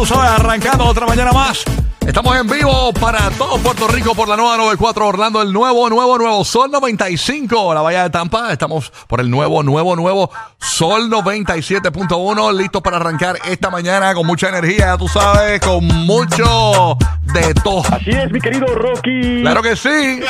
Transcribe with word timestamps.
tú 0.00 0.06
sabes, 0.06 0.30
arrancando 0.30 0.86
otra 0.86 1.06
mañana 1.06 1.30
más. 1.30 1.62
Estamos 2.06 2.34
en 2.34 2.48
vivo 2.48 2.90
para 2.94 3.28
todo 3.32 3.58
Puerto 3.58 3.86
Rico 3.86 4.14
por 4.14 4.28
la 4.28 4.34
nueva 4.34 4.56
94 4.56 5.06
Orlando, 5.06 5.42
el 5.42 5.52
nuevo, 5.52 5.90
nuevo, 5.90 6.16
nuevo 6.16 6.42
Sol 6.42 6.70
95, 6.70 7.74
la 7.74 7.82
Bahía 7.82 8.04
de 8.04 8.10
Tampa. 8.10 8.50
Estamos 8.50 8.90
por 9.06 9.20
el 9.20 9.30
nuevo, 9.30 9.62
nuevo, 9.62 9.94
nuevo 9.96 10.30
Sol 10.58 11.10
97.1, 11.10 12.56
listos 12.56 12.80
para 12.80 12.96
arrancar 12.96 13.36
esta 13.44 13.68
mañana 13.68 14.14
con 14.14 14.26
mucha 14.26 14.48
energía, 14.48 14.86
ya 14.86 14.96
tú 14.96 15.06
sabes, 15.06 15.60
con 15.60 15.84
mucho 15.84 16.96
de 17.34 17.52
todo. 17.62 17.82
Así 17.92 18.10
es, 18.10 18.32
mi 18.32 18.40
querido 18.40 18.68
Rocky. 18.68 19.42
Claro 19.42 19.60
que 19.60 19.76
sí. 19.76 20.20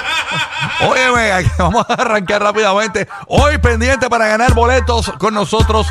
Óyeme, 0.80 1.48
vamos 1.58 1.86
a 1.88 1.94
arrancar 1.94 2.42
rápidamente. 2.42 3.06
Hoy 3.28 3.58
pendiente 3.58 4.10
para 4.10 4.26
ganar 4.26 4.52
boletos 4.52 5.12
con 5.18 5.32
nosotros 5.32 5.86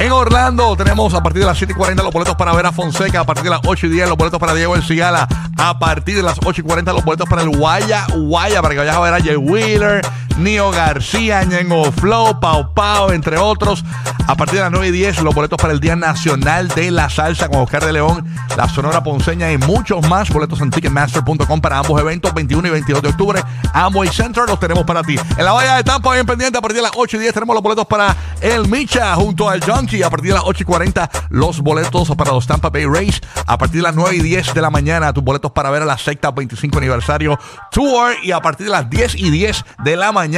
en 0.00 0.12
Orlando. 0.12 0.76
Tenemos 0.76 1.12
a 1.14 1.22
partir 1.22 1.40
de 1.40 1.46
las 1.46 1.58
7 1.58 1.72
y 1.72 1.76
40 1.76 2.02
los 2.02 2.12
boletos 2.12 2.34
para 2.34 2.52
ver 2.54 2.66
a 2.66 2.72
Fonseca. 2.72 3.20
A 3.20 3.24
partir 3.24 3.44
de 3.44 3.50
las 3.50 3.60
8 3.64 3.86
y 3.86 3.90
10 3.90 4.08
los 4.08 4.16
boletos 4.16 4.40
para 4.40 4.54
Diego 4.54 4.74
El 4.74 4.82
Cigala. 4.82 5.28
A 5.58 5.78
partir 5.78 6.16
de 6.16 6.22
las 6.22 6.38
8 6.44 6.62
y 6.62 6.64
40 6.64 6.92
los 6.92 7.04
boletos 7.04 7.28
para 7.28 7.42
el 7.42 7.50
Guaya 7.50 8.06
Guaya. 8.16 8.62
Para 8.62 8.74
que 8.74 8.80
vayas 8.80 8.96
a 8.96 9.00
ver 9.00 9.14
a 9.14 9.20
Jay 9.20 9.36
Wheeler, 9.36 10.00
Nio 10.40 10.70
García, 10.70 11.44
Ñengo 11.44 11.92
Flow, 11.92 12.40
Pau 12.40 12.72
Pau, 12.72 13.10
entre 13.10 13.36
otros. 13.36 13.84
A 14.26 14.36
partir 14.36 14.56
de 14.56 14.62
las 14.62 14.70
9 14.70 14.88
y 14.88 14.90
10 14.92 15.22
los 15.22 15.34
boletos 15.34 15.58
para 15.60 15.72
el 15.72 15.80
Día 15.80 15.96
Nacional 15.96 16.68
de 16.68 16.90
la 16.90 17.10
Salsa 17.10 17.48
con 17.48 17.60
Oscar 17.60 17.84
de 17.84 17.92
León, 17.92 18.24
la 18.56 18.68
Sonora 18.68 19.02
Ponceña 19.02 19.50
y 19.50 19.58
muchos 19.58 20.08
más. 20.08 20.30
Boletos 20.30 20.60
en 20.60 20.70
Ticketmaster.com 20.70 21.60
para 21.60 21.78
ambos 21.78 22.00
eventos, 22.00 22.32
21 22.32 22.68
y 22.68 22.70
22 22.70 23.02
de 23.02 23.08
octubre. 23.08 23.42
Amway 23.74 24.08
Center 24.08 24.44
los 24.46 24.58
tenemos 24.58 24.84
para 24.84 25.02
ti. 25.02 25.18
En 25.36 25.44
la 25.44 25.52
Bahía 25.52 25.74
de 25.76 25.84
Tampa, 25.84 26.14
bien 26.14 26.26
pendiente, 26.26 26.56
a 26.56 26.60
partir 26.60 26.76
de 26.76 26.82
las 26.82 26.92
8 26.94 27.16
y 27.16 27.20
10 27.20 27.34
tenemos 27.34 27.54
los 27.54 27.62
boletos 27.62 27.86
para 27.86 28.16
el 28.40 28.68
Micha 28.68 29.14
junto 29.16 29.48
al 29.48 29.62
Junkie. 29.62 30.02
A 30.02 30.10
partir 30.10 30.28
de 30.28 30.34
las 30.34 30.44
8 30.46 30.62
y 30.62 30.66
40 30.66 31.10
los 31.30 31.60
boletos 31.60 32.08
para 32.16 32.32
los 32.32 32.46
Tampa 32.46 32.70
Bay 32.70 32.86
Rays. 32.86 33.20
A 33.46 33.58
partir 33.58 33.80
de 33.80 33.82
las 33.82 33.94
9 33.94 34.16
y 34.16 34.20
10 34.20 34.54
de 34.54 34.62
la 34.62 34.70
mañana 34.70 35.12
tus 35.12 35.24
boletos 35.24 35.50
para 35.50 35.70
ver 35.70 35.82
a 35.82 35.86
la 35.86 35.98
secta 35.98 36.30
25 36.30 36.78
aniversario 36.78 37.38
tour. 37.72 38.14
Y 38.22 38.30
a 38.32 38.40
partir 38.40 38.66
de 38.66 38.72
las 38.72 38.88
10 38.88 39.16
y 39.16 39.30
10 39.30 39.64
de 39.84 39.96
la 39.96 40.12
mañana, 40.12 40.29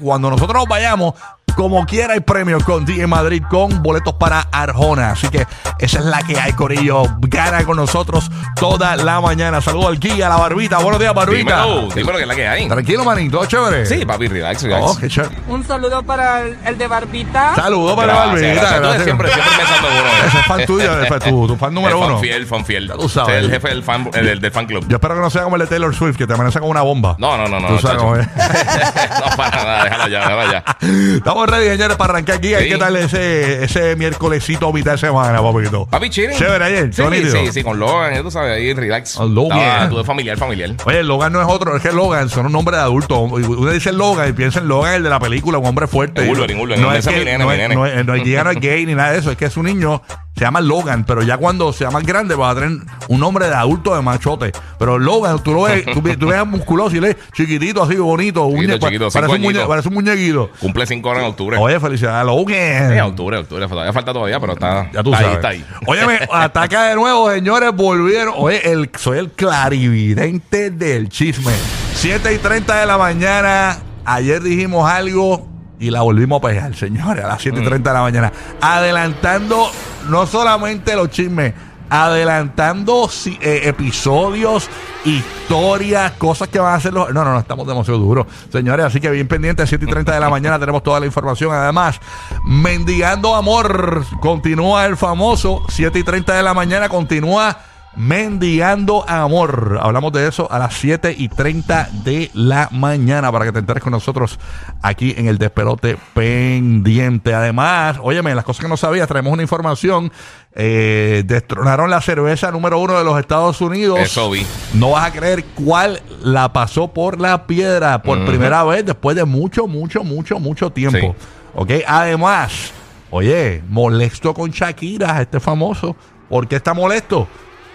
cuando 0.00 0.30
nosotros 0.30 0.60
nos 0.60 0.68
vayamos, 0.68 1.14
como 1.54 1.84
quiera 1.86 2.14
hay 2.14 2.20
premios 2.20 2.62
con 2.64 2.84
DJ 2.84 3.06
Madrid 3.06 3.42
con 3.48 3.82
boletos 3.82 4.14
para 4.14 4.40
Arjona. 4.52 5.12
Así 5.12 5.28
que 5.28 5.46
esa 5.78 5.98
es 5.98 6.04
la 6.04 6.22
que 6.22 6.38
hay, 6.38 6.52
Corillo. 6.52 7.02
Gana 7.20 7.64
con 7.64 7.76
nosotros 7.76 8.30
toda 8.56 8.96
la 8.96 9.20
mañana. 9.20 9.60
Saludos 9.60 9.86
al 9.88 9.98
guía, 10.00 10.26
a 10.26 10.30
la 10.30 10.36
barbita. 10.36 10.78
Buenos 10.78 11.00
días, 11.00 11.14
barbita. 11.14 11.64
Dímelo, 11.64 11.88
dímelo 11.94 12.16
que 12.16 12.22
es 12.22 12.28
la 12.28 12.34
que 12.34 12.48
hay. 12.48 12.68
Tranquilo, 12.68 13.04
manito, 13.04 13.44
chévere. 13.46 13.86
Sí, 13.86 14.04
papi, 14.04 14.28
relax, 14.28 14.62
relax. 14.62 14.84
Oh, 14.86 14.96
qué 14.98 15.08
chévere. 15.08 15.36
Un 15.48 15.66
saludo 15.66 16.02
para 16.02 16.42
el, 16.42 16.58
el 16.66 16.78
de 16.78 16.86
Barbita. 16.86 17.54
Saludos 17.54 17.96
para 17.96 18.12
Gracias, 18.12 18.40
gracias. 18.40 18.60
barbita. 18.60 18.76
Tú 18.80 18.82
gracias. 18.82 19.04
siempre, 19.04 19.28
siempre 19.32 19.52
pensando 19.56 19.88
en 19.88 19.94
uno. 19.94 20.10
Ese 20.26 20.38
es 20.38 20.46
fan 20.46 20.66
tuyo, 20.66 21.00
es 21.02 21.24
tu, 21.24 21.46
tu 21.46 21.56
fan 21.56 21.74
número 21.74 21.96
el 21.96 22.00
fan 22.02 22.10
uno. 22.12 22.20
fiel, 22.20 22.46
fan 22.46 22.64
fiel. 22.64 22.88
Ya 22.88 22.94
tú 22.94 23.08
sabes. 23.08 23.28
Usted 23.28 23.38
es 23.38 23.44
el 23.44 23.50
jefe 23.50 23.68
del 23.68 23.82
fan, 23.82 24.10
el, 24.14 24.26
del- 24.26 24.40
del 24.40 24.52
fan 24.52 24.66
club. 24.66 24.84
Yo 24.88 24.96
espero 24.96 25.14
que 25.14 25.20
no 25.20 25.30
sea 25.30 25.42
como 25.44 25.56
el 25.56 25.62
de 25.62 25.66
Taylor 25.68 25.94
Swift, 25.94 26.16
que 26.16 26.26
te 26.26 26.34
amanece 26.34 26.60
con 26.60 26.68
una 26.68 26.82
bomba. 26.82 27.16
No, 27.18 27.36
no, 27.36 27.46
no, 27.48 27.60
no. 27.60 27.68
Tú 27.68 27.78
sabes 27.78 28.02
no, 28.02 29.36
para 29.36 29.50
nada, 29.64 29.84
déjalo 29.84 30.08
ya, 30.08 30.20
déjalo 30.20 30.52
ya. 30.52 30.64
Estamos 31.16 31.39
ready, 31.46 31.68
señores, 31.68 31.96
para 31.96 32.12
arrancar 32.14 32.36
aquí. 32.36 32.48
Sí. 32.54 32.68
¿Qué 32.68 32.76
tal 32.78 32.96
ese, 32.96 33.64
ese 33.64 33.96
miércolesito 33.96 34.72
mitad 34.72 34.92
de 34.92 34.98
semana, 34.98 35.40
papito? 35.42 35.86
Papi, 35.86 36.10
chilling. 36.10 36.36
Chévere 36.36 36.64
ayer, 36.64 36.92
Sí, 36.94 37.02
todo 37.02 37.10
nítido. 37.10 37.32
sí, 37.32 37.52
sí, 37.52 37.62
con 37.62 37.78
Logan, 37.78 38.14
ya 38.14 38.22
tú 38.22 38.30
sabes, 38.30 38.56
ahí 38.56 38.72
relax. 38.74 39.14
Con 39.14 39.34
Logan. 39.34 39.58
Estaba- 39.58 39.88
Tuve 39.88 40.04
familiar, 40.04 40.36
familiar. 40.38 40.70
Oye, 40.84 41.02
Logan 41.02 41.32
no 41.32 41.40
es 41.40 41.48
otro, 41.48 41.76
es 41.76 41.82
que 41.82 41.92
Logan 41.92 42.28
son 42.28 42.46
un 42.46 42.52
nombre 42.52 42.76
de 42.76 42.82
adulto. 42.82 43.18
Uno 43.20 43.70
dice 43.70 43.92
Logan 43.92 44.28
y 44.28 44.32
piensa 44.32 44.60
en 44.60 44.68
Logan, 44.68 44.94
el 44.94 45.02
de 45.02 45.10
la 45.10 45.20
película, 45.20 45.58
un 45.58 45.66
hombre 45.66 45.86
fuerte. 45.86 46.26
Wolverine, 46.26 46.58
Wolverine. 46.60 46.86
No 46.86 46.92
es 46.94 47.06
que, 47.06 47.24
no 47.38 47.50
es, 47.52 47.68
no 47.74 47.86
es- 47.86 48.04
no 48.04 48.14
es- 48.14 48.44
no 48.44 48.50
es 48.50 48.60
gay 48.60 48.86
ni 48.86 48.94
nada 48.94 49.12
de 49.12 49.18
eso, 49.18 49.30
es 49.30 49.36
que 49.36 49.46
es 49.46 49.56
un 49.56 49.66
niño, 49.66 50.02
se 50.40 50.46
llama 50.46 50.62
Logan, 50.62 51.04
pero 51.04 51.20
ya 51.22 51.36
cuando 51.36 51.70
sea 51.70 51.90
más 51.90 52.02
grande 52.02 52.34
va 52.34 52.48
a 52.48 52.54
tener 52.54 52.70
un 53.08 53.20
nombre 53.20 53.46
de 53.46 53.54
adulto 53.54 53.94
de 53.94 54.00
machote. 54.00 54.52
Pero 54.78 54.98
Logan, 54.98 55.38
tú 55.44 55.52
lo 55.52 55.64
ves, 55.64 55.84
tú, 55.84 56.00
ves- 56.00 56.18
tú 56.18 56.28
ves 56.28 56.46
musculoso 56.46 56.96
y 56.96 57.00
le 57.00 57.14
chiquitito, 57.34 57.82
así 57.82 57.96
bonito, 57.96 58.48
Chiquito, 58.48 58.72
muñe- 58.72 58.78
chiquito, 58.80 59.10
parece, 59.10 59.32
un 59.34 59.38
muñe- 59.42 59.48
añitos. 59.48 59.68
parece 59.68 59.88
un 59.88 59.94
muñequito. 59.94 60.50
Cumple 60.58 60.86
cinco 60.86 61.10
horas 61.10 61.24
en 61.24 61.28
octubre. 61.28 61.58
Oye, 61.58 61.78
felicidades 61.78 62.24
Logan. 62.24 62.90
Sí, 62.94 62.98
octubre, 63.00 63.36
octubre. 63.36 63.68
Todavía 63.68 63.92
falta 63.92 64.14
todavía, 64.14 64.40
pero 64.40 64.54
está, 64.54 64.90
Ya 64.92 65.02
tú 65.02 65.12
está 65.12 65.24
sabes. 65.24 65.26
ahí, 65.28 65.34
está 65.36 65.48
ahí. 65.48 65.64
Óyeme, 65.86 66.20
ataca 66.32 66.84
de 66.84 66.94
nuevo, 66.94 67.30
señores. 67.30 67.70
Volvieron. 67.74 68.32
Oye, 68.38 68.72
el, 68.72 68.88
soy 68.96 69.18
el 69.18 69.30
clarividente 69.32 70.70
del 70.70 71.10
chisme. 71.10 71.52
7 71.94 72.32
y 72.32 72.38
30 72.38 72.80
de 72.80 72.86
la 72.86 72.96
mañana. 72.96 73.76
Ayer 74.06 74.42
dijimos 74.42 74.90
algo 74.90 75.49
y 75.80 75.90
la 75.90 76.02
volvimos 76.02 76.38
a 76.38 76.46
pegar, 76.46 76.76
señores, 76.76 77.24
a 77.24 77.28
las 77.28 77.42
7 77.42 77.58
y 77.60 77.64
30 77.64 77.90
de 77.90 77.94
la 77.94 78.02
mañana. 78.02 78.32
Adelantando 78.60 79.70
no 80.08 80.26
solamente 80.26 80.94
los 80.94 81.08
chismes. 81.08 81.54
Adelantando 81.92 83.10
eh, 83.40 83.62
episodios, 83.64 84.68
historias, 85.04 86.12
cosas 86.12 86.48
que 86.48 86.60
van 86.60 86.74
a 86.74 86.76
hacer 86.76 86.92
los. 86.92 87.12
No, 87.12 87.24
no, 87.24 87.32
no, 87.32 87.40
estamos 87.40 87.66
demasiado 87.66 87.98
duros. 87.98 88.26
Señores, 88.52 88.86
así 88.86 89.00
que 89.00 89.10
bien 89.10 89.26
pendientes, 89.26 89.68
7 89.68 89.86
y 89.86 89.88
30 89.88 90.12
de 90.12 90.20
la 90.20 90.30
mañana 90.30 90.58
tenemos 90.60 90.84
toda 90.84 91.00
la 91.00 91.06
información. 91.06 91.52
Además, 91.52 91.98
Mendigando 92.44 93.34
Amor, 93.34 94.04
continúa 94.20 94.86
el 94.86 94.96
famoso. 94.96 95.64
7 95.68 95.98
y 95.98 96.04
30 96.04 96.34
de 96.34 96.42
la 96.44 96.54
mañana 96.54 96.88
continúa 96.88 97.58
Mendigando 97.96 99.04
Amor. 99.08 99.78
Hablamos 99.82 100.12
de 100.12 100.28
eso 100.28 100.50
a 100.50 100.60
las 100.60 100.74
7 100.74 101.12
y 101.18 101.28
30 101.28 101.88
de 102.04 102.30
la 102.34 102.68
mañana 102.70 103.32
para 103.32 103.44
que 103.44 103.52
te 103.52 103.58
enteres 103.58 103.82
con 103.82 103.90
nosotros 103.90 104.38
aquí 104.80 105.12
en 105.16 105.26
el 105.26 105.38
despelote 105.38 105.98
pendiente. 106.14 107.34
Además, 107.34 107.98
óyeme, 108.00 108.34
las 108.34 108.44
cosas 108.44 108.62
que 108.62 108.68
no 108.68 108.76
sabías, 108.76 109.08
traemos 109.08 109.32
una 109.32 109.42
información. 109.42 110.12
Eh, 110.54 111.24
destronaron 111.26 111.90
la 111.90 112.00
cerveza 112.00 112.52
número 112.52 112.78
uno 112.78 112.96
de 112.96 113.04
los 113.04 113.18
Estados 113.18 113.60
Unidos. 113.60 113.98
Eso 113.98 114.30
vi. 114.30 114.46
No 114.74 114.92
vas 114.92 115.06
a 115.06 115.12
creer 115.12 115.44
cuál 115.56 116.00
la 116.22 116.52
pasó 116.52 116.88
por 116.88 117.20
la 117.20 117.46
piedra 117.48 118.02
por 118.02 118.24
primera 118.24 118.62
vez 118.62 118.86
después 118.86 119.16
de 119.16 119.24
mucho, 119.24 119.66
mucho, 119.66 120.04
mucho, 120.04 120.38
mucho 120.38 120.70
tiempo. 120.70 121.16
Sí. 121.18 121.26
¿Ok? 121.56 121.70
Además, 121.88 122.72
oye, 123.10 123.64
molesto 123.68 124.32
con 124.32 124.50
Shakira, 124.50 125.20
este 125.20 125.40
famoso. 125.40 125.96
¿Por 126.28 126.46
qué 126.46 126.56
está 126.56 126.72
molesto? 126.72 127.26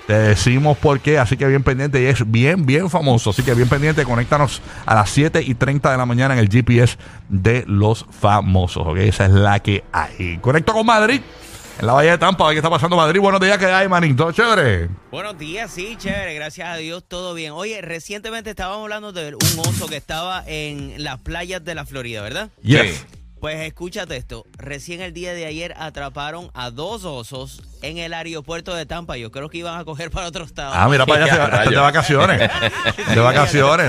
Te 0.08 0.14
decimos 0.14 0.78
por 0.78 1.00
qué, 1.00 1.18
así 1.18 1.36
que 1.36 1.48
bien 1.48 1.64
pendiente 1.64 2.00
y 2.02 2.06
es 2.06 2.30
bien, 2.30 2.66
bien 2.66 2.90
famoso. 2.92 3.32
Así 3.32 3.42
que 3.42 3.56
bien 3.56 3.68
pendiente, 3.68 4.04
conéctanos 4.04 4.62
a 4.86 4.94
las 4.94 5.10
7 5.10 5.42
y 5.42 5.56
30 5.56 5.92
de 5.92 5.98
la 5.98 6.06
mañana 6.06 6.36
en 6.36 6.40
el 6.40 6.50
GPS 6.50 6.98
de 7.28 7.64
los 7.68 8.06
famosos. 8.12 8.86
¿Ok? 8.86 8.98
Esa 8.98 9.26
es 9.26 9.32
la 9.32 9.60
que 9.60 9.84
hay. 9.92 10.38
Conecto 10.42 10.74
con 10.74 10.86
Madrid, 10.86 11.22
en 11.80 11.88
la 11.88 11.94
Bahía 11.94 12.12
de 12.12 12.18
Tampa. 12.20 12.52
¿Qué 12.52 12.58
está 12.58 12.70
pasando 12.70 12.96
Madrid? 12.96 13.20
Buenos 13.20 13.42
días, 13.42 13.58
¿qué 13.58 13.66
hay, 13.66 13.88
manito? 13.88 14.32
Chévere. 14.32 14.90
Buenos 15.12 15.40
días, 15.40 15.72
sí, 15.72 15.96
chévere, 15.98 16.36
gracias 16.36 16.70
a 16.70 16.76
Dios, 16.76 17.04
todo 17.08 17.34
bien. 17.34 17.54
Oye, 17.54 17.82
recientemente 17.82 18.52
estábamos 18.52 18.84
hablando 18.84 19.12
de 19.12 19.34
un 19.34 19.60
oso 19.60 19.88
que 19.88 19.98
estaba 19.98 20.44
en 20.46 21.04
las 21.04 21.20
playas 21.20 21.66
de 21.66 21.74
la 21.74 21.86
Florida, 21.86 22.22
¿verdad? 22.22 22.50
Yes. 22.62 23.06
Pues 23.46 23.62
escúchate 23.62 24.18
esto, 24.18 24.48
recién 24.58 25.02
el 25.02 25.14
día 25.14 25.36
de 25.36 25.46
ayer 25.46 25.76
atraparon 25.78 26.50
a 26.56 26.72
dos 26.72 27.06
osos 27.06 27.62
en 27.84 28.00
el 28.00 28.12
aeropuerto 28.16 28.74
de 28.74 28.88
Tampa. 28.88 29.18
Yo 29.18 29.30
creo 29.30 29.50
que 29.50 29.60
iban 29.60 29.80
a 29.80 29.86
coger 29.86 30.10
para 30.10 30.26
otro 30.26 30.44
estado. 30.46 30.72
Ah, 30.74 30.90
mira 30.90 31.06
para 31.06 31.26
allá, 31.26 31.64
se- 31.64 31.70
de 31.70 31.76
vacaciones. 31.76 32.40
De 33.14 33.20
vacaciones. 33.22 33.86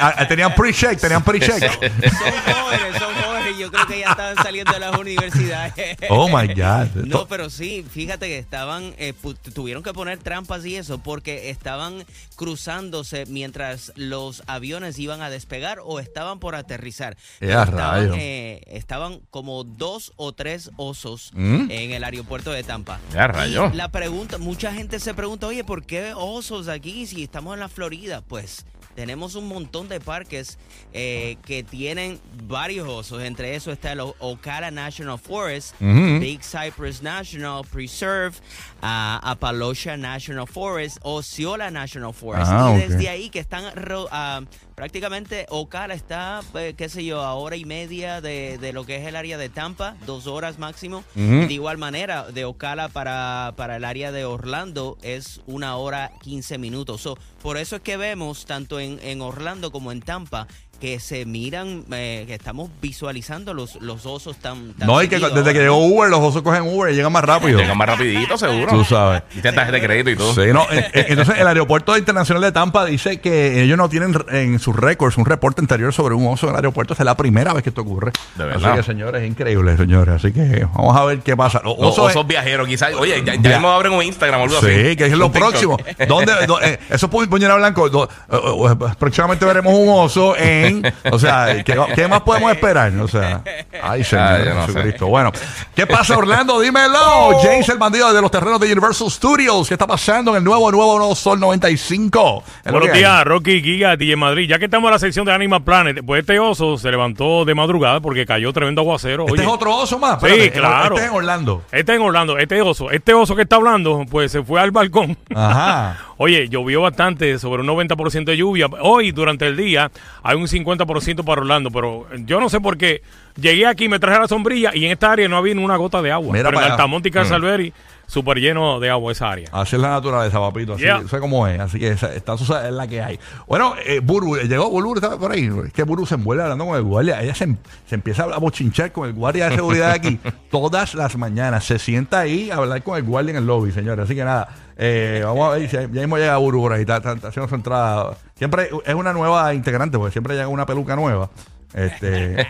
Ah, 0.00 0.26
Tenían 0.26 0.54
pre-check, 0.54 0.98
tenían 0.98 1.22
pre-check. 1.22 1.60
Son 1.60 1.90
jóvenes, 1.90 2.98
son 2.98 3.14
jóvenes. 3.22 3.35
Yo 3.58 3.70
creo 3.70 3.86
que 3.86 4.00
ya 4.00 4.10
estaban 4.10 4.36
saliendo 4.36 4.72
de 4.72 4.80
las 4.80 4.96
universidades. 4.98 5.96
Oh 6.08 6.28
my 6.28 6.48
God. 6.48 7.04
No, 7.06 7.26
pero 7.26 7.50
sí, 7.50 7.84
fíjate 7.88 8.26
que 8.26 8.38
estaban, 8.38 8.94
eh, 8.98 9.12
tuvieron 9.54 9.82
que 9.82 9.92
poner 9.92 10.18
trampas 10.18 10.64
y 10.64 10.76
eso 10.76 10.98
porque 10.98 11.50
estaban 11.50 12.04
cruzándose 12.36 13.26
mientras 13.26 13.92
los 13.96 14.42
aviones 14.46 14.98
iban 14.98 15.22
a 15.22 15.30
despegar 15.30 15.78
o 15.84 16.00
estaban 16.00 16.38
por 16.38 16.54
aterrizar. 16.54 17.14
¡Eh, 17.40 17.48
Pero 17.48 17.60
a 17.60 17.64
estaban, 17.64 18.10
eh, 18.14 18.60
estaban 18.66 19.20
como 19.30 19.64
dos 19.64 20.12
o 20.16 20.32
tres 20.32 20.70
osos 20.76 21.30
¿Mm? 21.34 21.70
en 21.70 21.92
el 21.92 22.04
aeropuerto 22.04 22.50
de 22.52 22.62
Tampa. 22.62 23.00
Ya, 23.12 23.26
rayos. 23.26 23.72
Y 23.72 23.76
la 23.76 23.88
pregunta, 23.90 24.38
mucha 24.38 24.72
gente 24.72 25.00
se 25.00 25.14
pregunta, 25.14 25.46
oye, 25.46 25.64
¿por 25.64 25.84
qué 25.84 26.12
osos 26.14 26.68
aquí 26.68 27.06
si 27.06 27.22
estamos 27.22 27.54
en 27.54 27.60
la 27.60 27.68
Florida? 27.68 28.22
Pues 28.26 28.64
tenemos 28.96 29.34
un 29.34 29.46
montón 29.46 29.88
de 29.88 30.00
parques 30.00 30.58
eh, 30.92 31.36
que 31.44 31.62
tienen 31.62 32.18
varios 32.44 32.88
osos. 32.88 33.22
Entre 33.22 33.54
eso 33.54 33.70
está 33.70 33.92
el 33.92 34.00
Ocala 34.00 34.70
National 34.70 35.18
Forest. 35.18 35.74
Big 35.78 36.40
Cypress 36.42 37.02
National 37.02 37.62
Preserve, 37.70 38.36
Appalachia 38.80 39.96
National 39.96 40.48
Forest, 40.48 40.96
Osceola 41.02 41.70
National 41.70 42.14
Forest. 42.14 42.50
Ah, 42.50 42.74
y 42.74 42.88
desde 42.88 43.08
ahí 43.10 43.28
que 43.28 43.38
están 43.38 43.64
ah, 44.10 44.40
prácticamente 44.76 45.46
Ocala 45.48 45.94
está, 45.94 46.42
eh, 46.54 46.74
qué 46.76 46.88
sé 46.88 47.04
yo, 47.04 47.22
a 47.22 47.34
hora 47.34 47.56
y 47.56 47.64
media 47.64 48.20
de, 48.20 48.58
de 48.58 48.72
lo 48.72 48.84
que 48.84 48.96
es 48.96 49.06
el 49.06 49.16
área 49.16 49.38
de 49.38 49.48
Tampa, 49.48 49.96
dos 50.06 50.28
horas 50.28 50.58
máximo. 50.58 51.02
De 51.14 51.52
igual 51.52 51.78
manera, 51.78 52.30
de 52.30 52.44
Ocala 52.44 52.88
para, 52.88 53.54
para 53.56 53.76
el 53.76 53.84
área 53.84 54.12
de 54.12 54.24
Orlando 54.26 54.98
es 55.02 55.40
una 55.46 55.76
hora 55.76 56.12
15 56.22 56.58
minutos. 56.58 57.00
So, 57.00 57.18
por 57.42 57.56
eso 57.56 57.76
es 57.76 57.82
que 57.82 57.96
vemos, 57.96 58.44
tanto 58.44 58.78
en, 58.78 59.00
en 59.02 59.22
Orlando 59.22 59.72
como 59.72 59.92
en 59.92 60.02
Tampa, 60.02 60.46
que 60.80 61.00
se 61.00 61.24
miran, 61.24 61.84
eh, 61.92 62.24
que 62.26 62.34
estamos 62.34 62.70
visualizando 62.82 63.54
los, 63.54 63.76
los 63.82 64.04
osos 64.06 64.36
tan, 64.36 64.72
tan 64.74 64.86
No, 64.86 65.02
y 65.02 65.08
que 65.08 65.16
seguidos 65.16 65.34
desde 65.34 65.52
que 65.52 65.60
llegó. 65.60 65.76
Uber, 65.86 66.10
los 66.10 66.20
osos 66.20 66.42
cogen 66.42 66.62
Uber 66.62 66.92
y 66.92 66.96
llegan 66.96 67.12
más 67.12 67.24
rápido. 67.24 67.58
Llegan 67.58 67.76
más 67.78 67.88
rapidito, 67.88 68.36
seguro. 68.36 68.72
Tú 68.72 68.84
sabes. 68.84 69.22
Y 69.34 69.40
tarjeta 69.40 69.70
de 69.70 69.80
crédito 69.82 70.10
y 70.10 70.16
todo. 70.16 70.34
Sí, 70.34 70.52
no, 70.52 70.62
eh, 70.70 70.90
eh, 70.92 71.06
entonces 71.08 71.38
el 71.38 71.46
aeropuerto 71.46 71.96
internacional 71.96 72.42
de 72.42 72.52
Tampa 72.52 72.84
dice 72.84 73.20
que 73.20 73.62
ellos 73.62 73.78
no 73.78 73.88
tienen 73.88 74.14
en 74.30 74.58
sus 74.58 74.76
récords 74.76 75.16
un 75.16 75.24
reporte 75.24 75.60
anterior 75.60 75.92
sobre 75.92 76.14
un 76.14 76.26
oso 76.26 76.46
en 76.46 76.50
el 76.50 76.56
aeropuerto. 76.56 76.92
Esta 76.94 77.02
es 77.02 77.06
la 77.06 77.16
primera 77.16 77.52
vez 77.52 77.62
que 77.62 77.70
esto 77.70 77.82
ocurre. 77.82 78.12
De 78.36 78.44
Así 78.44 78.52
verdad. 78.62 78.76
que, 78.76 78.82
señores, 78.82 79.22
es 79.22 79.28
increíble, 79.28 79.76
señores. 79.76 80.16
Así 80.16 80.32
que 80.32 80.66
vamos 80.74 80.96
a 80.96 81.04
ver 81.04 81.20
qué 81.20 81.36
pasa. 81.36 81.60
Los 81.64 81.78
Los 81.78 81.98
osos, 81.98 82.26
viajeros, 82.26 82.66
quizás. 82.68 82.92
Oye, 82.94 83.22
ya, 83.24 83.34
ya 83.36 83.50
mismo 83.50 83.70
abren 83.70 83.92
un 83.92 84.02
Instagram 84.02 84.40
o 84.40 84.44
algo 84.44 84.58
así. 84.58 84.66
Sí, 84.90 84.96
que 84.96 85.06
es 85.06 85.12
lo 85.12 85.30
próximo. 85.32 85.76
¿Dónde, 86.08 86.32
dó- 86.46 86.60
eh, 86.62 86.78
eso 86.90 87.06
es 87.06 87.12
pu- 87.12 87.28
puñera 87.28 87.54
blanco. 87.56 87.88
do- 87.88 88.08
eh, 88.30 88.86
próximamente 88.98 89.44
veremos 89.44 89.72
un 89.74 89.88
oso 89.88 90.36
en. 90.36 90.65
O 91.10 91.18
sea, 91.18 91.62
¿qué, 91.64 91.78
qué 91.94 92.08
más 92.08 92.20
podemos 92.22 92.52
esperar? 92.52 92.92
O 92.98 93.08
sea, 93.08 93.42
ay, 93.82 94.04
Señor 94.04 94.26
Ah, 94.26 94.38
yo 94.44 94.54
no 94.54 94.66
sé. 94.66 94.96
Bueno, 95.04 95.32
¿qué 95.74 95.86
pasa, 95.86 96.16
Orlando? 96.16 96.60
Dímelo. 96.60 97.38
James, 97.42 97.68
el 97.68 97.78
bandido 97.78 98.12
de 98.12 98.20
los 98.20 98.30
terrenos 98.30 98.60
de 98.60 98.72
Universal 98.72 99.10
Studios. 99.10 99.68
¿Qué 99.68 99.74
está 99.74 99.86
pasando 99.86 100.32
en 100.32 100.38
el 100.38 100.44
nuevo, 100.44 100.70
nuevo, 100.70 100.98
nuevo 100.98 101.14
Sol 101.14 101.38
95? 101.38 102.44
Es 102.64 102.72
lo 102.72 102.78
Buenos 102.78 102.96
días, 102.96 103.24
Rocky 103.24 103.62
Giga, 103.62 103.96
DJ 103.96 104.16
Madrid. 104.16 104.48
Ya 104.48 104.58
que 104.58 104.66
estamos 104.66 104.88
en 104.88 104.92
la 104.92 104.98
sección 104.98 105.24
de 105.26 105.32
Animal 105.32 105.62
Planet, 105.62 106.00
pues 106.04 106.20
este 106.20 106.38
oso 106.38 106.76
se 106.76 106.90
levantó 106.90 107.44
de 107.44 107.54
madrugada 107.54 108.00
porque 108.00 108.26
cayó 108.26 108.52
tremendo 108.52 108.80
aguacero. 108.80 109.26
Este 109.28 109.42
es 109.42 109.48
otro 109.48 109.76
oso 109.76 109.98
más. 109.98 110.20
Sí, 110.20 110.26
Espérate, 110.26 110.52
claro. 110.52 110.94
Este 110.96 111.06
es 111.06 111.10
en 111.10 111.16
Orlando. 111.16 111.62
Este 111.72 111.94
en 111.94 112.02
Orlando, 112.02 112.38
este 112.38 112.62
oso, 112.62 112.90
este 112.90 113.14
oso 113.14 113.36
que 113.36 113.42
está 113.42 113.56
hablando, 113.56 114.04
pues 114.10 114.32
se 114.32 114.42
fue 114.42 114.60
al 114.60 114.70
balcón. 114.70 115.16
Ajá. 115.34 115.98
Oye, 116.18 116.48
llovió 116.48 116.80
bastante, 116.80 117.38
sobre 117.38 117.60
un 117.60 117.68
90% 117.68 118.24
de 118.24 118.36
lluvia. 118.38 118.68
Hoy, 118.80 119.12
durante 119.12 119.46
el 119.46 119.56
día, 119.56 119.90
hay 120.22 120.36
un 120.36 120.48
50% 120.64 121.24
para 121.24 121.40
Orlando, 121.40 121.70
pero 121.70 122.06
yo 122.24 122.40
no 122.40 122.48
sé 122.48 122.60
por 122.60 122.76
qué. 122.76 123.02
Llegué 123.40 123.66
aquí, 123.66 123.88
me 123.88 123.98
traje 123.98 124.18
la 124.18 124.28
sombrilla 124.28 124.72
y 124.74 124.84
en 124.84 124.92
esta 124.92 125.12
área 125.12 125.28
no 125.28 125.36
había 125.36 125.54
ni 125.54 125.62
una 125.62 125.76
gota 125.76 126.00
de 126.02 126.10
agua. 126.10 126.32
Mira 126.32 126.50
pero 126.50 126.60
en. 126.60 126.68
Mm. 126.68 126.72
Altamonte 126.72 127.08
y 127.08 127.12
Calzalveri, 127.12 127.72
súper 128.06 128.38
lleno 128.38 128.78
de 128.80 128.88
agua 128.90 129.12
esa 129.12 129.30
área. 129.30 129.48
Así 129.52 129.76
es 129.76 129.82
la 129.82 129.90
naturaleza, 129.90 130.38
papito. 130.38 130.74
Así 130.74 130.82
Yeah. 130.84 131.02
sé 131.08 131.18
cómo 131.20 131.46
es. 131.46 131.58
Así 131.60 131.78
que 131.78 131.88
esa, 131.88 132.14
esta 132.14 132.34
es 132.34 132.48
la 132.72 132.86
que 132.86 133.02
hay. 133.02 133.18
Bueno, 133.46 133.74
eh, 133.84 134.00
Buru, 134.00 134.36
eh, 134.36 134.46
llegó 134.48 134.70
Buru, 134.70 134.94
estaba 134.94 135.18
por 135.18 135.32
ahí. 135.32 135.50
Es 135.66 135.72
que 135.72 135.82
Buru 135.82 136.06
se 136.06 136.14
envuelve 136.14 136.42
hablando 136.44 136.66
con 136.66 136.76
el 136.76 136.82
guardia. 136.82 137.20
Ella 137.22 137.34
se, 137.34 137.44
em- 137.44 137.56
se 137.88 137.94
empieza 137.96 138.24
a 138.24 138.38
bochinchar 138.38 138.92
con 138.92 139.08
el 139.08 139.14
guardia 139.14 139.48
de 139.48 139.56
seguridad 139.56 139.90
aquí 139.90 140.18
todas 140.50 140.94
las 140.94 141.16
mañanas. 141.16 141.64
Se 141.64 141.78
sienta 141.78 142.20
ahí 142.20 142.50
a 142.50 142.56
hablar 142.56 142.82
con 142.82 142.96
el 142.96 143.02
guardia 143.02 143.30
en 143.32 143.36
el 143.38 143.46
lobby, 143.46 143.72
señores. 143.72 144.04
Así 144.04 144.14
que 144.14 144.24
nada, 144.24 144.48
eh, 144.76 145.22
vamos 145.24 145.48
a 145.52 145.56
ver 145.56 145.68
si 145.68 145.76
ya 145.76 145.86
mismo 145.88 146.16
llega 146.18 146.36
Buru 146.36 146.60
por 146.62 146.72
ahí. 146.74 146.82
Está, 146.82 146.98
está- 146.98 147.12
está 147.14 147.28
haciendo 147.28 147.48
su 147.48 147.54
entrada. 147.56 148.16
Siempre 148.36 148.70
es 148.84 148.94
una 148.94 149.12
nueva 149.12 149.52
integrante, 149.54 149.98
porque 149.98 150.12
siempre 150.12 150.34
llega 150.34 150.48
una 150.48 150.66
peluca 150.66 150.94
nueva. 150.94 151.30
Este, 151.74 152.46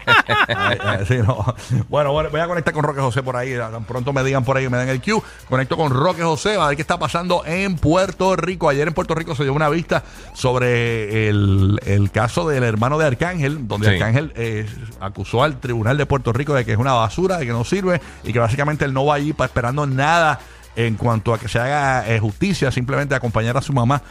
ay, 0.48 0.78
ay, 0.84 1.06
sí, 1.06 1.16
no. 1.18 1.54
Bueno, 1.88 2.12
bueno, 2.12 2.30
voy 2.30 2.40
a 2.40 2.46
conectar 2.46 2.72
con 2.72 2.84
Roque 2.84 3.00
José 3.00 3.22
por 3.22 3.36
ahí. 3.36 3.56
Tan 3.56 3.84
pronto 3.84 4.12
me 4.12 4.22
digan 4.22 4.44
por 4.44 4.56
ahí, 4.56 4.68
me 4.68 4.76
den 4.78 4.88
el 4.88 5.00
cue. 5.02 5.20
Conecto 5.48 5.76
con 5.76 5.90
Roque 5.90 6.22
José, 6.22 6.56
a 6.56 6.66
ver 6.68 6.76
qué 6.76 6.82
está 6.82 6.98
pasando 6.98 7.44
en 7.44 7.76
Puerto 7.76 8.36
Rico. 8.36 8.68
Ayer 8.68 8.86
en 8.88 8.94
Puerto 8.94 9.14
Rico 9.14 9.34
se 9.34 9.42
dio 9.42 9.52
una 9.52 9.68
vista 9.68 10.04
sobre 10.34 11.28
el, 11.28 11.80
el 11.84 12.10
caso 12.10 12.48
del 12.48 12.62
hermano 12.62 12.98
de 12.98 13.06
Arcángel, 13.06 13.66
donde 13.66 13.88
Sí. 13.88 13.94
Arcángel 13.94 14.32
eh, 14.36 14.66
acusó 15.00 15.42
al 15.42 15.58
tribunal 15.60 15.96
de 15.96 16.06
Puerto 16.06 16.32
Rico 16.32 16.54
de 16.54 16.64
que 16.64 16.72
es 16.72 16.78
una 16.78 16.92
basura, 16.92 17.38
de 17.38 17.46
que 17.46 17.52
no 17.52 17.64
sirve 17.64 18.00
y 18.24 18.32
que 18.32 18.38
básicamente 18.38 18.84
él 18.84 18.92
no 18.92 19.04
va 19.06 19.14
allí 19.14 19.32
para 19.32 19.46
esperando 19.46 19.86
nada 19.86 20.38
en 20.76 20.96
cuanto 20.96 21.32
a 21.32 21.38
que 21.38 21.48
se 21.48 21.58
haga 21.58 22.06
eh, 22.06 22.18
justicia, 22.20 22.70
simplemente 22.70 23.14
acompañar 23.14 23.56
a 23.56 23.62
su 23.62 23.72
mamá. 23.72 24.02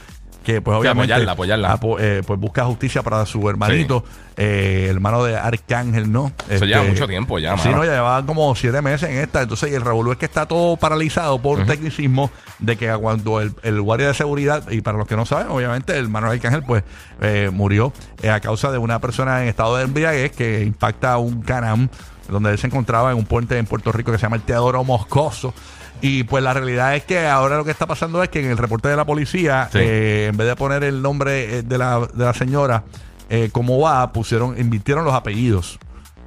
Que 0.45 0.61
pues 0.61 0.77
obviamente 0.77 1.11
apoyarla, 1.11 1.31
apoyarla. 1.31 1.73
apo- 1.73 1.97
eh, 1.99 2.21
pues 2.25 2.39
busca 2.39 2.63
justicia 2.65 3.01
para 3.01 3.25
su 3.25 3.49
hermanito, 3.49 4.03
eh, 4.37 4.87
hermano 4.91 5.23
de 5.23 5.35
Arcángel, 5.35 6.11
¿no? 6.11 6.31
Eso 6.47 6.65
lleva 6.65 6.83
mucho 6.83 7.07
tiempo 7.07 7.39
ya, 7.39 7.57
Sí, 7.57 7.69
mano. 7.69 7.77
no, 7.79 7.85
ya 7.85 7.93
llevaban 7.93 8.25
como 8.27 8.53
siete 8.55 8.81
meses 8.81 9.09
en 9.09 9.17
esta. 9.17 9.41
Entonces, 9.41 9.71
y 9.71 9.73
el 9.75 9.81
revolú 9.81 10.11
es 10.11 10.17
que 10.19 10.25
está 10.25 10.45
todo 10.45 10.77
paralizado 10.77 11.39
por 11.41 11.59
un 11.59 11.65
tecnicismo 11.65 12.29
de 12.59 12.77
que 12.77 12.93
cuando 12.93 13.41
el, 13.41 13.53
el 13.63 13.81
guardia 13.81 14.07
de 14.09 14.13
seguridad, 14.13 14.69
y 14.69 14.81
para 14.81 14.97
los 14.99 15.07
que 15.07 15.15
no 15.15 15.25
saben, 15.25 15.47
obviamente, 15.49 15.93
el 15.97 16.05
hermano 16.05 16.29
de 16.29 16.35
Arcángel, 16.35 16.61
pues 16.63 16.83
eh, 17.21 17.49
murió 17.51 17.91
eh, 18.21 18.29
a 18.29 18.39
causa 18.39 18.71
de 18.71 18.77
una 18.77 18.99
persona 18.99 19.41
en 19.41 19.49
estado 19.49 19.77
de 19.77 19.83
embriaguez 19.85 20.31
que 20.31 20.61
impacta 20.63 21.17
un 21.17 21.41
canam 21.41 21.89
donde 22.29 22.51
él 22.51 22.57
se 22.57 22.67
encontraba 22.67 23.11
en 23.11 23.17
un 23.17 23.25
puente 23.25 23.57
en 23.57 23.65
Puerto 23.65 23.91
Rico 23.91 24.11
que 24.11 24.17
se 24.17 24.23
llama 24.23 24.35
el 24.37 24.41
Teodoro 24.43 24.83
Moscoso. 24.83 25.53
Y 26.01 26.23
pues 26.23 26.43
la 26.43 26.53
realidad 26.53 26.95
es 26.95 27.05
que 27.05 27.25
ahora 27.25 27.55
lo 27.57 27.63
que 27.65 27.71
está 27.71 27.87
pasando 27.87 28.21
es 28.21 28.29
que 28.29 28.39
en 28.43 28.51
el 28.51 28.57
reporte 28.57 28.89
de 28.89 28.95
la 28.97 29.05
policía, 29.05 29.69
Sí. 29.71 29.79
eh, 29.81 30.27
en 30.29 30.37
vez 30.37 30.47
de 30.47 30.55
poner 30.55 30.83
el 30.83 31.01
nombre 31.01 31.59
eh, 31.59 31.63
de 31.63 31.77
la, 31.77 31.99
de 32.13 32.25
la 32.25 32.33
señora, 32.33 32.83
eh, 33.29 33.49
como 33.51 33.79
va, 33.79 34.11
pusieron, 34.11 34.59
invirtieron 34.59 35.05
los 35.05 35.13
apellidos. 35.13 35.79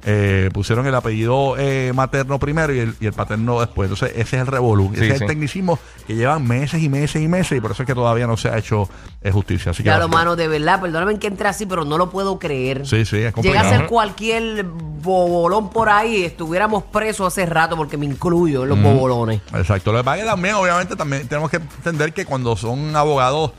Eh, 0.05 0.49
pusieron 0.53 0.87
el 0.87 0.95
apellido 0.95 1.55
eh, 1.57 1.91
materno 1.93 2.39
primero 2.39 2.73
y 2.73 2.79
el, 2.79 2.95
y 2.99 3.05
el 3.05 3.13
paterno 3.13 3.59
después. 3.59 3.91
Entonces, 3.91 4.17
ese 4.17 4.37
es 4.37 4.41
el 4.41 4.47
revolú. 4.47 4.91
ese 4.93 5.05
Sí, 5.05 5.11
es 5.11 5.21
el 5.21 5.27
tecnicismo 5.27 5.77
que 6.07 6.15
llevan 6.15 6.47
meses 6.47 6.81
y 6.81 6.89
meses 6.89 7.21
y 7.21 7.27
meses 7.27 7.57
y 7.57 7.61
por 7.61 7.71
eso 7.71 7.83
es 7.83 7.87
que 7.87 7.93
todavía 7.95 8.25
no 8.25 8.37
se 8.37 8.49
ha 8.49 8.57
hecho 8.57 8.87
eh, 9.21 9.31
justicia. 9.31 9.71
Así 9.71 9.83
que 9.83 9.89
lo 9.89 10.07
mano, 10.07 10.35
de 10.35 10.47
verdad, 10.47 10.79
perdóname 10.79 11.19
que 11.19 11.27
entre 11.27 11.49
así, 11.49 11.65
pero 11.65 11.83
no 11.83 11.97
lo 11.97 12.09
puedo 12.09 12.39
creer. 12.39 12.85
Sí, 12.85 13.03
sí, 13.05 13.17
es 13.17 13.21
Llega 13.21 13.31
complicado. 13.33 13.67
a 13.67 13.77
ser 13.77 13.87
cualquier 13.87 14.63
bobolón 14.63 15.69
por 15.69 15.89
ahí, 15.89 16.23
estuviéramos 16.23 16.83
presos 16.83 17.27
hace 17.27 17.45
rato 17.45 17.75
porque 17.75 17.97
me 17.97 18.05
incluyo 18.05 18.63
en 18.63 18.69
los 18.69 18.81
bobolones. 18.81 19.41
Exacto. 19.53 19.91
Lo 19.91 19.99
que 19.99 20.03
pasa 20.03 20.17
es 20.17 20.23
que 20.23 20.29
también, 20.29 20.55
obviamente, 20.55 20.95
también 20.95 21.27
tenemos 21.27 21.49
que 21.49 21.57
entender 21.57 22.13
que 22.13 22.25
cuando 22.25 22.55
son 22.55 22.95
abogados 22.95 23.51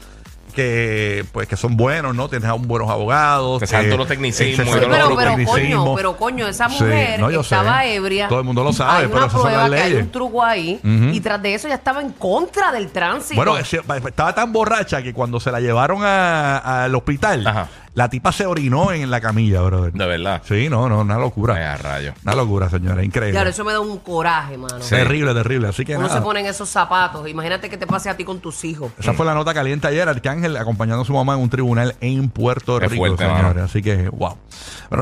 que 0.51 1.25
pues 1.33 1.49
que 1.49 1.57
son 1.57 1.77
buenos, 1.77 2.15
¿no? 2.15 2.29
Tienes 2.29 2.49
a 2.49 2.55
un 2.55 2.67
buenos 2.69 2.89
abogados. 2.91 3.61
Que 3.61 3.67
saben 3.67 3.87
que- 3.87 3.91
todos 3.91 3.99
los 4.01 4.09
tecnicismos 4.09 4.67
todo 4.67 4.89
pero, 4.91 5.17
pero 5.17 5.45
coño, 5.47 5.95
pero 5.97 6.17
coño, 6.17 6.47
esa 6.47 6.69
Sí, 6.69 6.83
mujer 6.85 7.21
no, 7.21 7.31
yo 7.31 7.41
estaba 7.41 7.81
sé. 7.83 7.95
ebria. 7.95 8.29
Todo 8.29 8.41
el 8.41 8.45
mundo 8.45 8.63
lo 8.65 8.73
sabe, 8.73 9.03
Hay 9.03 9.07
pero 9.09 9.19
una 9.25 9.31
son 9.31 9.41
prueba 9.43 9.69
las 9.69 9.81
que 9.81 9.87
hay 9.87 9.95
un 9.95 10.11
truco 10.11 10.43
ahí 10.45 10.81
y 10.83 11.21
tras 11.21 11.41
de 11.43 11.55
eso 11.55 11.69
ya 11.69 11.75
estaba 11.75 12.01
en 12.01 12.11
contra 12.13 12.73
del 12.73 12.91
tránsito. 12.91 13.37
Bueno, 13.37 13.57
es- 13.59 13.73
estaba 13.73 14.35
tan 14.35 14.53
borracha 14.53 15.03
que 15.03 15.13
cuando 15.13 15.41
se 15.41 15.51
la 15.51 15.61
llevaron 15.61 16.03
a- 16.05 16.85
al 16.85 16.95
hospital, 16.95 17.47
Ajá. 17.47 17.69
La 17.95 18.09
tipa 18.09 18.31
se 18.33 18.47
orinó 18.47 18.93
en 18.93 19.11
la 19.11 19.21
camilla, 19.21 19.61
brother. 19.63 19.93
De 19.93 20.07
verdad. 20.07 20.43
Sí, 20.47 20.69
no, 20.69 20.89
no, 20.89 21.01
una 21.01 21.19
locura. 21.19 21.55
Ay, 21.57 21.63
a 21.65 21.77
rayo. 21.77 22.13
Una 22.23 22.35
locura, 22.35 22.71
señora, 22.71 23.03
increíble. 23.05 23.33
Claro, 23.33 23.51
eso 23.51 23.65
me 23.65 23.73
da 23.73 23.81
un 23.81 23.99
coraje, 23.99 24.57
mano. 24.57 24.79
Terrible, 24.79 25.35
terrible. 25.35 25.69
Así 25.69 25.85
que 25.85 25.97
Uno 25.97 26.07
nada. 26.07 26.19
se 26.21 26.25
pone 26.25 26.41
en 26.41 26.47
esos 26.47 26.69
zapatos. 26.69 27.29
Imagínate 27.29 27.69
que 27.69 27.77
te 27.77 27.87
pase 27.87 28.09
a 28.09 28.17
ti 28.17 28.25
con 28.25 28.39
tus 28.41 28.65
hijos. 28.65 28.93
Esa 28.99 29.13
fue 29.13 29.27
la 29.27 29.35
nota 29.35 29.53
caliente 29.53 29.89
ayer, 29.89 30.09
Arcángel 30.09 30.57
acompañando 30.57 31.03
a 31.03 31.05
su 31.05 31.13
mamá 31.13 31.35
en 31.35 31.41
un 31.41 31.51
tribunal 31.51 31.97
en 32.01 32.29
Puerto 32.31 32.79
Qué 32.79 32.87
Rico, 32.89 33.01
fuerte, 33.07 33.25
señores. 33.25 33.43
mano. 33.43 33.65
Así 33.65 33.83
que, 33.83 34.09
wow. 34.09 34.37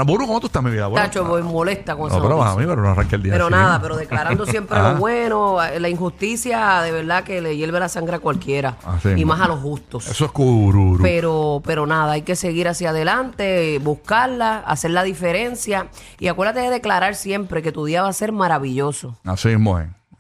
Buru, 0.07 0.27
¿cómo 0.27 0.41
tú 0.41 0.47
estás, 0.47 0.63
mi 0.63 0.71
vida? 0.71 0.87
Bueno, 0.87 1.07
Tacho, 1.07 1.25
voy 1.25 1.43
molesta 1.43 1.95
con 1.97 2.09
no, 2.09 2.15
eso. 2.17 2.23
pero 2.23 2.43
a 2.43 2.55
mí, 2.57 2.65
pero 2.67 2.83
no 2.83 2.91
arranque 2.91 3.17
el 3.17 3.23
día 3.23 3.33
Pero 3.33 3.47
así. 3.47 3.55
nada, 3.55 3.81
pero 3.81 3.97
declarando 3.97 4.47
siempre 4.47 4.79
Ah. 4.79 4.93
lo 4.93 4.99
bueno, 5.01 5.59
la 5.79 5.89
injusticia 5.89 6.81
de 6.83 6.93
verdad 6.93 7.25
que 7.25 7.41
le 7.41 7.57
hierve 7.57 7.81
la 7.81 7.89
sangre 7.89 8.17
a 8.17 8.19
cualquiera. 8.21 8.77
Así 8.85 9.11
y 9.17 9.25
más 9.25 9.41
a 9.41 9.49
los 9.49 9.61
justos. 9.61 10.07
Eso 10.09 10.25
es 10.27 10.31
cururu. 10.33 11.03
Pero, 11.03 11.63
pero 11.65 11.87
nada, 11.87 12.13
hay 12.13 12.23
que 12.23 12.37
seguir 12.37 12.69
hacia 12.69 12.91
adelante, 12.91 13.79
buscarla, 13.83 14.59
hacer 14.59 14.91
la 14.93 15.03
diferencia. 15.03 15.89
Y 16.19 16.29
acuérdate 16.29 16.61
de 16.61 16.71
declarar 16.71 17.15
siempre 17.15 17.63
que 17.63 17.73
tu 17.73 17.85
día 17.85 18.03
va 18.03 18.09
a 18.09 18.13
ser 18.13 18.33
maravilloso. 18.33 19.17
Así 19.25 19.49
es. 19.51 19.57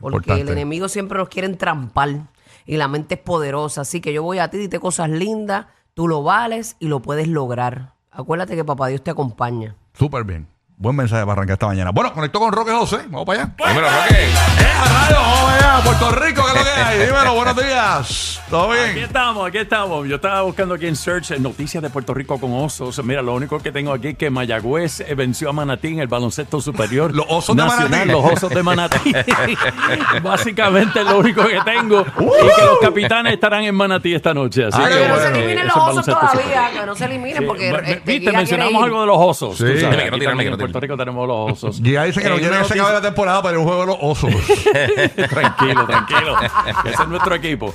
Porque 0.00 0.16
Importante. 0.16 0.40
el 0.42 0.48
enemigo 0.50 0.88
siempre 0.88 1.18
nos 1.18 1.28
quiere 1.28 1.46
entrampar. 1.48 2.10
Y 2.66 2.76
la 2.76 2.86
mente 2.86 3.14
es 3.14 3.20
poderosa. 3.20 3.80
Así 3.80 4.00
que 4.00 4.12
yo 4.12 4.22
voy 4.22 4.38
a 4.38 4.48
ti, 4.50 4.58
dite 4.58 4.78
cosas 4.78 5.08
lindas, 5.08 5.66
tú 5.94 6.06
lo 6.06 6.22
vales 6.22 6.76
y 6.78 6.86
lo 6.88 7.00
puedes 7.00 7.26
lograr. 7.28 7.94
Acuérdate 8.10 8.56
que 8.56 8.64
papá 8.64 8.88
Dios 8.88 9.02
te 9.02 9.10
acompaña. 9.10 9.76
Súper 9.94 10.24
bien. 10.24 10.48
Buen 10.80 10.94
mensaje 10.94 11.22
para 11.22 11.32
arrancar 11.32 11.54
esta 11.54 11.66
mañana. 11.66 11.90
Bueno, 11.90 12.12
conectó 12.12 12.38
con 12.38 12.52
Roque 12.52 12.70
José. 12.70 12.98
Vamos 13.08 13.24
para 13.26 13.42
allá. 13.42 13.52
Dímelo, 13.66 13.88
Roque. 13.88 14.14
¡Eh, 14.14 14.32
a 14.78 14.84
radio! 14.84 15.16
Vamos 15.20 15.50
allá, 15.50 15.80
Puerto 15.84 16.10
Rico, 16.12 16.42
¿qué 16.44 16.50
es 16.52 16.54
lo 16.56 16.62
que 16.64 16.80
hay? 16.80 16.98
Dímelo, 17.06 17.34
buenos 17.34 17.56
días. 17.56 18.40
¿Todo 18.48 18.70
Aquí 18.72 18.92
bien? 18.94 19.04
estamos, 19.04 19.48
aquí 19.48 19.58
estamos. 19.58 20.08
Yo 20.08 20.14
estaba 20.14 20.42
buscando 20.42 20.74
aquí 20.76 20.86
en 20.86 20.94
Search 20.94 21.32
eh, 21.32 21.40
noticias 21.40 21.82
de 21.82 21.90
Puerto 21.90 22.14
Rico 22.14 22.38
con 22.38 22.52
osos. 22.54 23.04
Mira, 23.04 23.22
lo 23.22 23.34
único 23.34 23.58
que 23.58 23.72
tengo 23.72 23.92
aquí 23.92 24.08
es 24.08 24.16
que 24.16 24.30
Mayagüez 24.30 25.00
eh, 25.00 25.14
venció 25.16 25.50
a 25.50 25.52
Manatí 25.52 25.88
en 25.88 25.98
el 25.98 26.06
baloncesto 26.06 26.60
superior. 26.60 27.12
Los 27.14 27.26
osos 27.28 27.56
de 27.56 27.64
Manatí. 27.64 28.08
Los 28.10 28.24
osos 28.24 28.50
de 28.50 28.62
Manatí. 28.62 29.12
Básicamente 30.22 31.00
es 31.00 31.06
lo 31.06 31.18
único 31.18 31.44
que 31.44 31.58
tengo. 31.64 32.02
y 32.20 32.56
que 32.56 32.64
los 32.64 32.78
capitanes 32.80 33.32
estarán 33.34 33.64
en 33.64 33.74
Manatí 33.74 34.14
esta 34.14 34.32
noche. 34.32 34.66
Así 34.66 34.78
Ah, 34.80 34.88
que, 34.88 34.94
que 34.96 35.08
no 35.08 35.16
se 35.18 35.26
eliminen 35.28 35.58
eh, 35.58 35.64
los 35.64 35.76
osos 35.76 36.06
todavía, 36.06 36.30
superior. 36.30 36.70
que 36.80 36.86
no 36.86 36.94
se 36.94 37.04
eliminen 37.04 37.38
Sí, 37.38 37.44
porque 37.44 37.68
este, 37.70 38.02
Viste, 38.04 38.32
mencionamos 38.32 38.84
algo 38.84 39.00
de 39.00 39.06
los 39.08 39.16
osos. 39.18 39.58
Sí. 39.58 39.64
tú 39.64 39.80
sabes, 39.80 39.90
Me 40.12 40.18
quiero 40.18 40.32
aquí 40.32 40.38
quiero 40.38 40.56
Puerto. 40.72 40.80
Rico 40.80 40.96
tenemos 40.96 41.26
los 41.28 41.52
osos. 41.52 41.82
Guía 41.82 42.04
dice 42.04 42.20
que 42.20 42.28
no 42.28 42.36
Eh, 42.36 42.38
quiere 42.40 42.54
una 42.54 42.62
que 42.62 42.68
se 42.72 42.80
acabe 42.80 42.94
la 42.94 43.00
temporada 43.00 43.42
para 43.42 43.52
ir 43.54 43.58
a 43.58 43.60
un 43.60 43.66
juego 43.66 43.80
de 43.82 43.86
los 43.86 43.96
osos. 44.00 44.30
tranquilo, 45.30 45.86
tranquilo. 45.86 46.36
Ese 46.84 47.02
es 47.02 47.08
nuestro 47.08 47.34
equipo. 47.34 47.74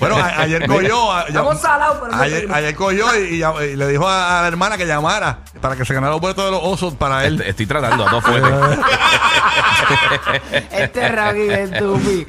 Bueno, 0.00 0.16
a- 0.16 0.40
ayer 0.42 0.66
cogió. 0.68 1.12
a- 1.12 1.22
Estamos 1.22 1.60
salados, 1.60 1.98
pero 2.02 2.12
no 2.16 2.22
ayer, 2.22 2.38
pedimos. 2.40 2.56
ayer 2.56 2.74
cogió 2.74 3.06
y, 3.18 3.34
y 3.34 3.38
llam- 3.40 3.72
y 3.72 3.76
le 3.76 3.88
dijo 3.88 4.06
a, 4.08 4.38
a 4.38 4.42
la 4.42 4.48
hermana 4.48 4.76
que 4.76 4.86
llamara 4.86 5.38
para 5.60 5.76
que 5.76 5.84
se 5.84 5.94
ganara 5.94 6.12
los 6.12 6.20
boletos 6.20 6.44
de 6.44 6.50
los 6.50 6.60
osos 6.62 6.94
para 6.94 7.24
él. 7.26 7.40
Est- 7.40 7.50
Estoy 7.54 7.66
tratando 7.66 8.06
a 8.06 8.10
dos 8.10 8.24
fuertes. 8.24 8.50
Este 10.70 11.08
Rocky 11.08 11.40
es 11.50 11.70
estúpido. 11.72 12.26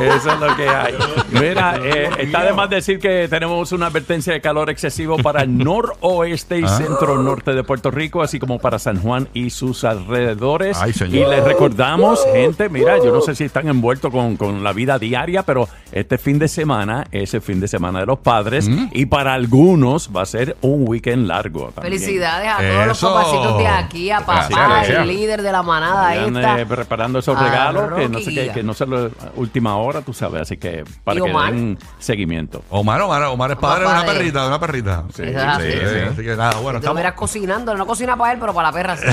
Eso 0.00 0.32
es 0.32 0.40
lo 0.40 0.56
que 0.56 0.68
hay. 0.68 0.94
Mira, 1.30 1.76
eh, 1.82 2.10
está 2.18 2.44
de 2.44 2.52
más 2.52 2.68
decir 2.70 2.98
que 2.98 3.26
tenemos 3.28 3.72
una 3.72 3.86
advertencia 3.86 4.32
de 4.32 4.40
calor 4.40 4.70
excesivo 4.70 5.16
para 5.18 5.42
el 5.42 5.56
noroeste 5.64 6.58
y 6.58 6.68
centro 6.68 7.18
norte 7.22 7.52
de 7.54 7.62
Puerto 7.64 7.90
Rico, 7.90 8.22
así 8.22 8.38
como 8.38 8.58
para 8.58 8.78
San 8.78 9.00
Juan 9.00 9.28
y 9.34 9.50
sus 9.50 9.84
alrededores. 9.84 10.76
Ay, 10.80 10.92
señor. 10.92 11.14
Y 11.14 11.30
les 11.30 11.44
recordamos, 11.44 12.24
gente, 12.32 12.68
mira, 12.68 12.96
yo 12.98 13.12
no 13.12 13.20
sé 13.20 13.34
si 13.34 13.44
están 13.44 13.68
envueltos 13.68 14.10
con, 14.10 14.36
con 14.36 14.62
la 14.64 14.72
vida 14.72 14.98
diaria, 14.98 15.42
pero 15.44 15.68
este 15.92 16.18
fin 16.18 16.38
de 16.38 16.48
semana 16.48 16.69
es 17.12 17.34
el 17.34 17.42
fin 17.42 17.60
de 17.60 17.68
semana 17.68 18.00
de 18.00 18.06
los 18.06 18.18
padres 18.20 18.68
y 18.92 19.06
para 19.06 19.34
algunos 19.34 20.10
va 20.14 20.22
a 20.22 20.26
ser 20.26 20.56
un 20.62 20.84
weekend 20.88 21.26
largo. 21.26 21.70
también. 21.74 21.94
Felicidades 21.94 22.48
a 22.52 22.58
todos 22.58 22.86
los 22.86 23.00
papacitos 23.00 23.58
de 23.58 23.66
aquí, 23.68 24.10
a 24.10 24.18
papá, 24.20 24.34
Gracias, 24.48 24.68
gracias. 24.68 24.98
el 25.02 25.08
líder 25.08 25.42
de 25.42 25.52
la 25.52 25.62
manada 25.62 26.02
Vayan, 26.02 26.36
esta. 26.36 26.60
eh, 26.60 26.66
preparando 26.66 27.18
esos 27.18 27.36
a 27.36 27.42
regalos 27.42 27.92
que 27.94 28.08
no, 28.08 28.18
sé 28.20 28.32
qué- 28.34 28.50
que 28.52 28.62
no 28.62 28.74
sea 28.74 28.86
la 28.86 29.08
última 29.36 29.76
hora, 29.76 30.02
tú 30.02 30.12
sabes, 30.12 30.42
así 30.42 30.56
que 30.56 30.84
para 31.04 31.18
¿Y 31.18 31.22
que 31.22 31.28
den 31.52 31.78
seguimiento. 31.98 32.62
Omar, 32.70 33.00
Omar, 33.02 33.22
Omar 33.24 33.50
es 33.52 33.56
padre 33.58 33.84
de 33.84 33.90
una 33.90 34.04
perrita, 34.04 34.42
de 34.42 34.48
una 34.48 34.60
perrita. 34.60 35.04
Es 35.18 35.36
así. 35.36 35.72
sí, 35.72 35.78
sí. 35.78 35.98
Así 36.12 36.22
que 36.22 36.36
nada, 36.36 36.52
bueno, 36.60 36.62
Tú 36.62 36.72
lo 36.72 36.78
estamos. 36.78 36.96
miras 36.96 37.12
cocinando, 37.14 37.74
no 37.76 37.86
cocina 37.86 38.16
para 38.16 38.32
él, 38.32 38.38
pero 38.40 38.54
para 38.54 38.68
la 38.68 38.72
perra 38.72 38.96
sí. 38.96 39.06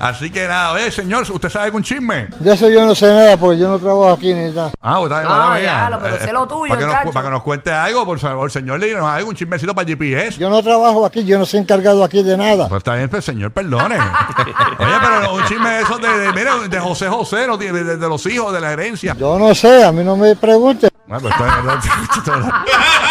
Así 0.00 0.30
que 0.30 0.46
nada, 0.46 0.72
oye, 0.72 0.90
señor, 0.90 1.24
¿usted 1.30 1.48
sabe 1.48 1.66
algún 1.66 1.82
chisme? 1.82 2.28
De 2.38 2.52
eso 2.54 2.68
yo 2.68 2.84
no 2.84 2.94
sé 2.94 3.06
nada 3.06 3.36
porque 3.36 3.58
yo 3.58 3.68
no 3.68 3.78
trabajo 3.78 4.10
aquí 4.12 4.32
ni 4.34 4.50
nada. 4.52 4.70
Ah, 4.80 4.96
pues 4.98 5.10
está 5.12 5.54
bien, 5.56 5.70
Ah, 5.70 5.98
pero 6.02 6.18
sé 6.18 6.32
lo 6.32 6.46
tuyo, 6.48 6.68
para 6.68 6.80
que, 6.80 6.86
nos, 6.86 6.94
Cacho. 6.94 7.12
para 7.12 7.24
que 7.26 7.30
nos 7.32 7.42
cuente 7.42 7.70
algo, 7.72 8.04
por 8.04 8.18
favor, 8.18 8.50
señor, 8.50 8.78
le 8.80 8.92
nos 8.94 9.06
haga 9.08 9.24
un 9.24 9.34
chismecito 9.34 9.74
para 9.74 9.86
GPS. 9.88 10.38
Yo 10.38 10.50
no 10.50 10.62
trabajo 10.62 11.04
aquí, 11.06 11.24
yo 11.24 11.38
no 11.38 11.46
soy 11.46 11.60
encargado 11.60 12.02
aquí 12.04 12.22
de 12.22 12.36
nada. 12.36 12.68
Pues 12.68 12.78
está 12.80 12.94
bien, 12.94 13.08
pues, 13.08 13.24
señor, 13.24 13.50
perdone. 13.52 13.96
Oye, 14.78 14.94
pero 15.00 15.34
un 15.34 15.44
chisme 15.44 15.70
de 15.70 15.80
esos 15.82 16.00
de, 16.00 16.08
de, 16.18 16.32
mira, 16.32 16.58
de 16.68 16.80
José 16.80 17.08
José, 17.08 17.46
no, 17.46 17.56
de, 17.56 17.72
de- 17.72 17.96
de 17.96 18.08
los 18.08 18.24
hijos, 18.26 18.52
de 18.52 18.60
la 18.60 18.72
herencia. 18.72 19.14
Yo 19.18 19.38
no 19.38 19.54
sé, 19.54 19.84
a 19.84 19.92
mí 19.92 20.02
no 20.04 20.16
me 20.16 20.36
pregunten. 20.36 20.90
Bueno, 21.06 21.22
pues 21.22 21.34
está 21.34 21.44
bien. 21.62 22.48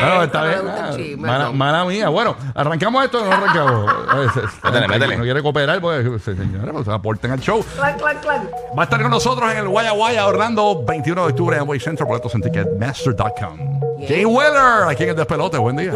Bueno, 0.00 0.22
está 0.22 0.44
bien. 0.44 0.60
Ah, 0.68 0.90
Mala, 1.18 1.50
mala 1.52 1.84
mía. 1.84 2.08
Bueno, 2.08 2.36
¿arrancamos 2.54 3.04
esto 3.04 3.20
o 3.22 3.24
no 3.24 3.32
arrancamos? 3.32 3.92
Métele, 4.64 4.88
métele. 4.88 5.16
No 5.16 5.22
quiere 5.24 5.42
cooperar, 5.42 5.80
pues, 5.80 6.22
señores, 6.22 6.70
pues 6.72 6.88
aporten 6.88 7.30
al 7.32 7.40
show. 7.40 7.64
Clan, 7.76 7.96
clan, 7.98 8.18
clan. 8.18 8.48
Va 8.76 8.82
a 8.82 8.84
estar 8.84 9.00
con 9.02 9.10
nosotros 9.10 9.50
en 9.52 9.58
el 9.58 9.68
Guaya 9.68 9.92
Guaya 9.92 10.26
Orlando, 10.26 10.82
21 10.84 11.22
de 11.26 11.28
octubre 11.32 11.56
en 11.56 11.68
Way 11.68 11.80
Central, 11.80 12.08
boletos 12.08 12.34
en 12.34 12.42
Ticketmaster.com. 12.42 13.80
Jay 14.06 14.24
Weller, 14.24 14.88
aquí 14.88 15.02
en 15.04 15.10
el 15.10 15.16
despelote. 15.16 15.58
Buen 15.58 15.76
día. 15.76 15.92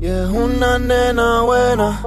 Y 0.00 0.06
es 0.06 0.26
una 0.28 0.78
nena 0.78 1.40
buena. 1.42 2.04